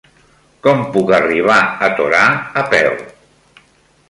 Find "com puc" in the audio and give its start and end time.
0.67-1.13